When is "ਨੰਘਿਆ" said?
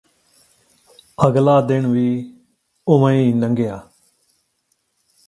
3.33-3.79